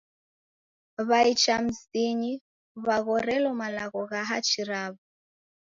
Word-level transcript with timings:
W'ai 1.09 1.31
cha 1.41 1.55
mizinyi 1.65 2.33
w'aghorelo 2.85 3.51
malagho 3.61 4.01
gha 4.09 4.21
hachi 4.29 4.61
raw'o. 4.69 4.99